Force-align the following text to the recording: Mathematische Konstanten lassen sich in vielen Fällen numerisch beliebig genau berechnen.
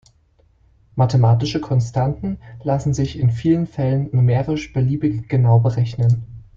Mathematische 0.95 1.61
Konstanten 1.61 2.39
lassen 2.63 2.91
sich 2.91 3.19
in 3.19 3.29
vielen 3.29 3.67
Fällen 3.67 4.09
numerisch 4.13 4.73
beliebig 4.73 5.29
genau 5.29 5.59
berechnen. 5.59 6.23